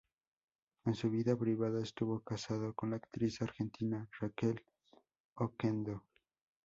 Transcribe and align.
En 0.85 0.95
su 0.95 1.11
vida 1.11 1.37
privada 1.37 1.79
estuvo 1.79 2.21
casado 2.21 2.73
con 2.73 2.89
la 2.89 2.95
actriz 2.95 3.39
argentina 3.43 4.09
Raquel 4.19 4.65
Oquendo. 5.35 6.01